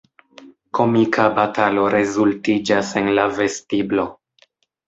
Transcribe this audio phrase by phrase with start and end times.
[0.77, 4.09] Komika batalo rezultiĝas en la vestiblo.